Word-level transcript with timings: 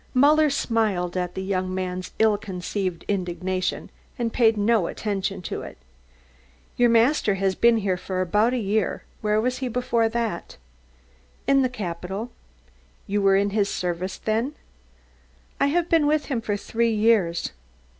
Muller 0.15 0.49
smiled 0.49 1.15
at 1.15 1.35
the 1.35 1.43
young 1.43 1.75
man's 1.75 2.11
ill 2.17 2.35
concealed 2.35 3.03
indignation 3.07 3.91
and 4.17 4.33
paid 4.33 4.57
no 4.57 4.87
attention 4.87 5.43
to 5.43 5.61
it. 5.61 5.77
"Your 6.75 6.89
master 6.89 7.35
has 7.35 7.53
been 7.53 7.77
here 7.77 7.97
for 7.97 8.19
about 8.19 8.51
a 8.53 8.57
year. 8.57 9.03
Where 9.21 9.39
was 9.39 9.59
he 9.59 9.67
before 9.67 10.09
that?" 10.09 10.57
"In 11.45 11.61
the 11.61 11.69
capital." 11.69 12.31
"You 13.05 13.21
were 13.21 13.35
in 13.35 13.51
his 13.51 13.69
service 13.69 14.17
then?" 14.17 14.55
"I 15.59 15.67
have 15.67 15.87
been 15.87 16.07
with 16.07 16.25
him 16.33 16.41
for 16.41 16.57
three 16.57 16.91
years." 16.95 17.51